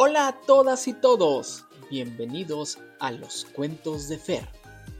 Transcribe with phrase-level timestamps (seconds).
[0.00, 4.48] Hola a todas y todos, bienvenidos a los cuentos de Fer.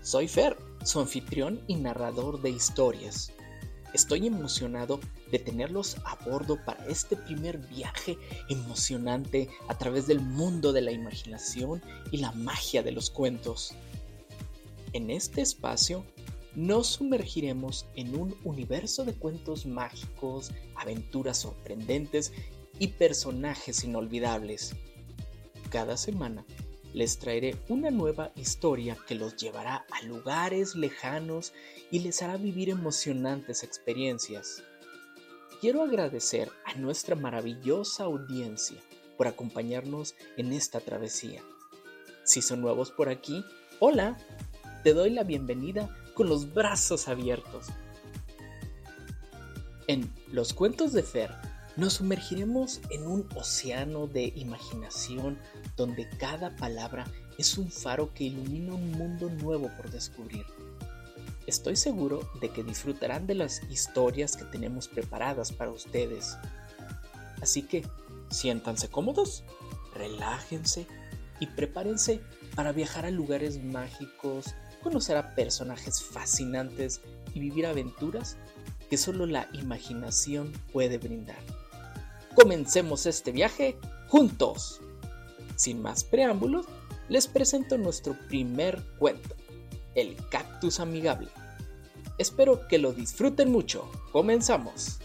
[0.03, 3.31] Soy Fer, su anfitrión y narrador de historias.
[3.95, 4.99] Estoy emocionado
[5.31, 8.19] de tenerlos a bordo para este primer viaje
[8.49, 11.81] emocionante a través del mundo de la imaginación
[12.11, 13.77] y la magia de los cuentos.
[14.95, 16.05] En este espacio
[16.57, 22.33] nos sumergiremos en un universo de cuentos mágicos, aventuras sorprendentes
[22.81, 24.75] y personajes inolvidables.
[25.71, 26.47] Cada semana
[26.95, 31.53] les traeré una nueva historia que los llevará a lugares lejanos
[31.91, 34.63] y les hará vivir emocionantes experiencias.
[35.61, 38.81] Quiero agradecer a nuestra maravillosa audiencia
[39.19, 41.43] por acompañarnos en esta travesía.
[42.25, 43.45] Si son nuevos por aquí,
[43.79, 44.17] hola,
[44.85, 47.67] te doy la bienvenida con los brazos abiertos.
[49.87, 51.31] En Los Cuentos de Fer
[51.79, 55.39] nos sumergiremos en un océano de imaginación
[55.77, 57.07] donde cada palabra
[57.39, 60.45] es un faro que ilumina un mundo nuevo por descubrir.
[61.47, 66.37] Estoy seguro de que disfrutarán de las historias que tenemos preparadas para ustedes.
[67.41, 67.87] Así que
[68.29, 69.45] siéntanse cómodos,
[69.95, 70.89] relájense
[71.39, 72.21] y prepárense
[72.57, 74.47] para viajar a lugares mágicos,
[74.83, 77.03] conocer a personajes fascinantes
[77.35, 78.37] y vivir aventuras
[78.91, 81.68] que solo la imaginación puede brindar.
[82.35, 83.77] Comencemos este viaje
[84.09, 84.81] juntos.
[85.57, 86.67] Sin más preámbulos,
[87.09, 89.35] les presento nuestro primer cuento,
[89.95, 91.29] El cactus amigable.
[92.19, 93.91] Espero que lo disfruten mucho.
[94.13, 94.99] Comenzamos.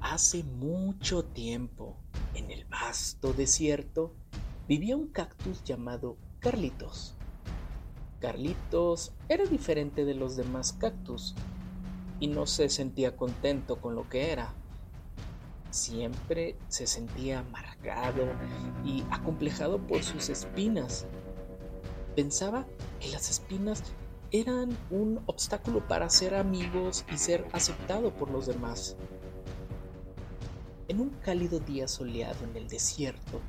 [0.00, 1.96] Hace mucho tiempo,
[2.34, 4.14] en el vasto desierto,
[4.68, 7.14] vivía un cactus llamado Carlitos.
[8.20, 11.34] Carlitos era diferente de los demás cactus
[12.20, 14.54] y no se sentía contento con lo que era.
[15.70, 18.26] Siempre se sentía amargado
[18.84, 21.06] y acomplejado por sus espinas.
[22.14, 22.66] Pensaba
[23.00, 23.82] que las espinas
[24.30, 28.96] eran un obstáculo para ser amigos y ser aceptado por los demás.
[30.88, 33.40] En un cálido día soleado en el desierto,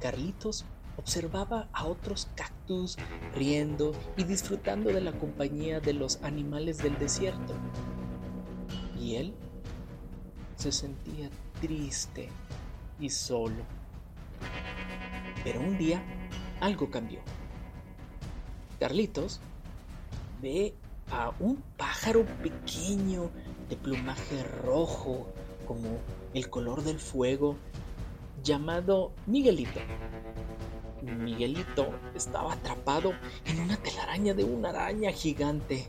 [0.00, 0.64] Carlitos
[0.96, 2.96] observaba a otros cactus
[3.34, 7.54] riendo y disfrutando de la compañía de los animales del desierto.
[8.98, 9.34] Y él
[10.56, 12.30] se sentía triste
[12.98, 13.64] y solo.
[15.44, 16.02] Pero un día
[16.60, 17.20] algo cambió.
[18.80, 19.40] Carlitos
[20.40, 20.74] ve
[21.10, 23.30] a un pájaro pequeño
[23.68, 25.32] de plumaje rojo
[25.66, 25.98] como
[26.34, 27.56] el color del fuego,
[28.42, 29.80] llamado Miguelito.
[31.02, 33.12] Miguelito estaba atrapado
[33.46, 35.88] en una telaraña de una araña gigante.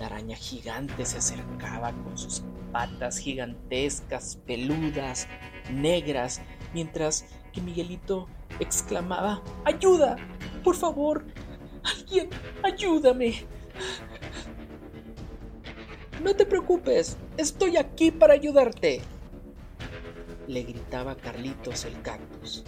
[0.00, 2.42] La araña gigante se acercaba con sus
[2.72, 5.28] patas gigantescas, peludas,
[5.70, 6.40] negras,
[6.72, 8.26] mientras que Miguelito
[8.58, 10.16] exclamaba, ¡Ayuda!
[10.64, 11.24] ¡Por favor!
[11.84, 12.30] ¡Alguien!
[12.62, 13.46] ¡Ayúdame!
[16.22, 19.02] No te preocupes, estoy aquí para ayudarte
[20.46, 22.64] le gritaba Carlitos el cactus.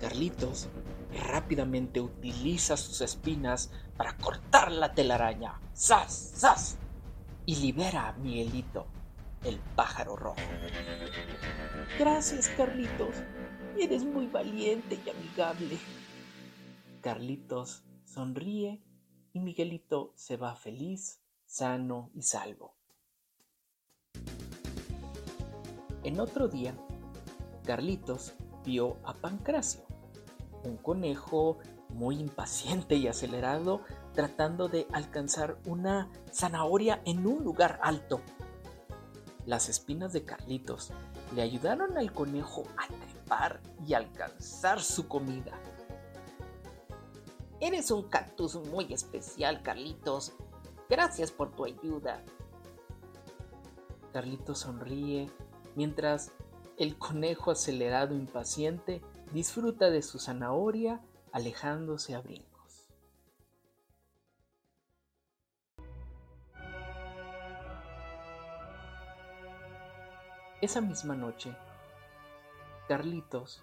[0.00, 0.68] Carlitos
[1.28, 5.60] rápidamente utiliza sus espinas para cortar la telaraña.
[5.72, 6.32] ¡Sas!
[6.34, 6.78] ¡Sas!
[7.46, 8.86] Y libera a Miguelito,
[9.44, 10.40] el pájaro rojo.
[11.98, 13.16] Gracias, Carlitos.
[13.78, 15.78] Eres muy valiente y amigable.
[17.00, 18.82] Carlitos sonríe
[19.32, 22.75] y Miguelito se va feliz, sano y salvo.
[26.06, 26.72] En otro día,
[27.64, 28.34] Carlitos
[28.64, 29.82] vio a Pancracio,
[30.62, 31.58] un conejo
[31.88, 33.80] muy impaciente y acelerado
[34.12, 38.20] tratando de alcanzar una zanahoria en un lugar alto.
[39.46, 40.92] Las espinas de Carlitos
[41.34, 45.58] le ayudaron al conejo a trepar y alcanzar su comida.
[47.58, 50.34] Eres un cactus muy especial, Carlitos.
[50.88, 52.22] Gracias por tu ayuda.
[54.12, 55.28] Carlitos sonríe
[55.76, 56.32] mientras
[56.78, 59.02] el conejo acelerado impaciente
[59.32, 61.00] disfruta de su zanahoria
[61.32, 62.88] alejándose a brincos.
[70.62, 71.54] Esa misma noche,
[72.88, 73.62] Carlitos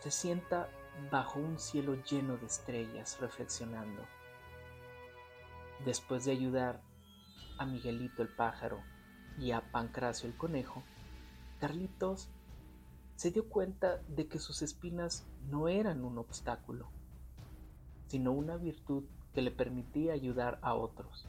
[0.00, 0.70] se sienta
[1.10, 4.02] bajo un cielo lleno de estrellas reflexionando.
[5.84, 6.80] Después de ayudar
[7.58, 8.82] a Miguelito el pájaro
[9.38, 10.82] y a Pancracio el conejo,
[11.60, 12.30] Carlitos
[13.16, 16.88] se dio cuenta de que sus espinas no eran un obstáculo,
[18.06, 19.04] sino una virtud
[19.34, 21.26] que le permitía ayudar a otros.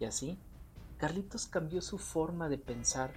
[0.00, 0.40] Y así,
[0.98, 3.12] Carlitos cambió su forma de pensar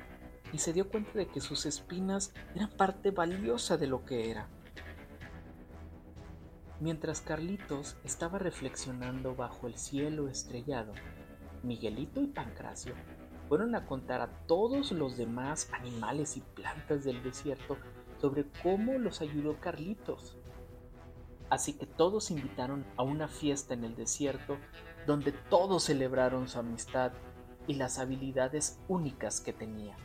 [0.53, 4.47] y se dio cuenta de que sus espinas eran parte valiosa de lo que era.
[6.79, 10.93] Mientras Carlitos estaba reflexionando bajo el cielo estrellado,
[11.63, 12.93] Miguelito y Pancracio
[13.49, 17.77] fueron a contar a todos los demás animales y plantas del desierto
[18.21, 20.37] sobre cómo los ayudó Carlitos.
[21.49, 24.57] Así que todos invitaron a una fiesta en el desierto
[25.07, 27.11] donde todos celebraron su amistad
[27.65, 29.97] y las habilidades únicas que tenía.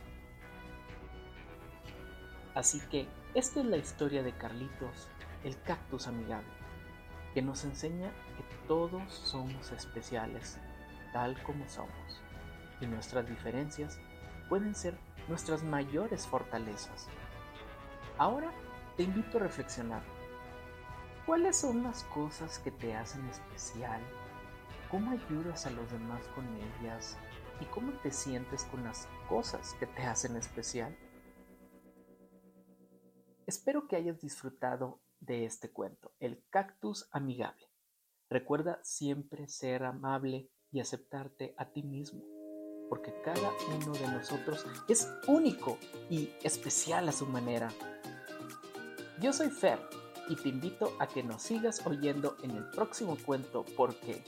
[2.55, 5.07] Así que esta es la historia de Carlitos,
[5.43, 6.49] el cactus amigable,
[7.35, 10.57] que nos enseña que todos somos especiales,
[11.13, 12.23] tal como somos,
[12.81, 13.99] y nuestras diferencias
[14.49, 17.07] pueden ser nuestras mayores fortalezas.
[18.17, 18.51] Ahora
[18.95, 20.01] te invito a reflexionar
[21.25, 23.99] ¿Cuáles son las cosas que te hacen especial?
[24.91, 27.17] ¿Cómo ayudas a los demás con ellas?
[27.59, 30.95] ¿Y cómo te sientes con las cosas que te hacen especial?
[33.47, 37.71] Espero que hayas disfrutado de este cuento, El cactus amigable.
[38.29, 42.23] Recuerda siempre ser amable y aceptarte a ti mismo,
[42.89, 45.77] porque cada uno de nosotros es único
[46.09, 47.71] y especial a su manera.
[49.19, 49.79] Yo soy Fer
[50.27, 54.23] y te invito a que nos sigas oyendo en el próximo cuento porque,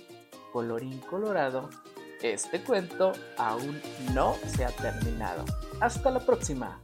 [0.52, 1.70] colorín colorado,
[2.22, 3.80] este cuento aún
[4.14, 5.46] no se ha terminado.
[5.80, 6.82] Hasta la próxima.